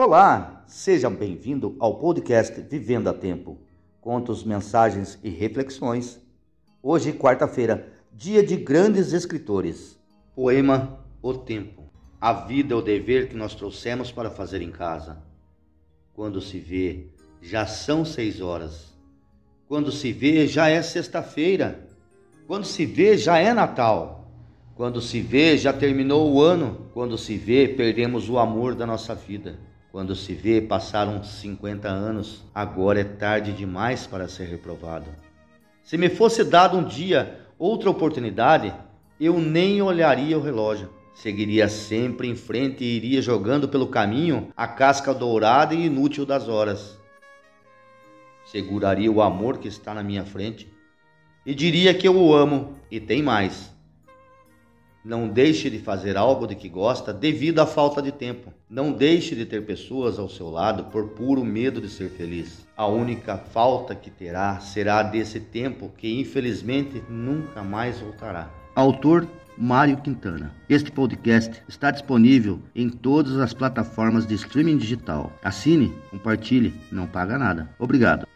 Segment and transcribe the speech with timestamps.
[0.00, 3.58] Olá, seja bem-vindo ao podcast Vivendo a Tempo.
[4.00, 6.20] Contos, mensagens e reflexões.
[6.80, 9.98] Hoje, quarta-feira, dia de grandes escritores.
[10.36, 11.90] Poema O Tempo.
[12.20, 15.20] A vida é o dever que nós trouxemos para fazer em casa.
[16.14, 17.08] Quando se vê,
[17.42, 18.96] já são seis horas.
[19.66, 21.88] Quando se vê, já é sexta-feira.
[22.46, 24.30] Quando se vê, já é Natal.
[24.76, 26.86] Quando se vê, já terminou o ano.
[26.94, 29.58] Quando se vê, perdemos o amor da nossa vida.
[29.90, 35.06] Quando se vê, passaram 50 anos, agora é tarde demais para ser reprovado.
[35.82, 38.74] Se me fosse dado um dia outra oportunidade,
[39.18, 40.90] eu nem olharia o relógio.
[41.14, 46.48] Seguiria sempre em frente e iria jogando pelo caminho a casca dourada e inútil das
[46.48, 46.98] horas.
[48.44, 50.70] Seguraria o amor que está na minha frente
[51.44, 53.74] e diria que eu o amo e tem mais
[55.04, 58.52] não deixe de fazer algo de que gosta devido à falta de tempo.
[58.68, 62.66] Não deixe de ter pessoas ao seu lado por puro medo de ser feliz.
[62.76, 68.50] A única falta que terá será desse tempo que infelizmente nunca mais voltará.
[68.74, 70.54] Autor Mário Quintana.
[70.68, 75.32] Este podcast está disponível em todas as plataformas de streaming digital.
[75.42, 77.68] Assine, compartilhe, não paga nada.
[77.78, 78.26] Obrigado.